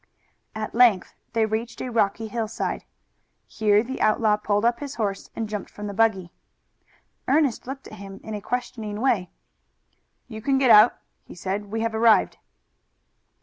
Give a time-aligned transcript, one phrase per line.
[0.55, 2.85] At length they reached a rocky hillside.
[3.45, 6.31] Here the outlaw pulled up his horse and jumped from the buggy.
[7.27, 9.29] Ernest looked at him in a questioning way.
[10.27, 11.67] "You can get out," he said.
[11.71, 12.39] "We have arrived."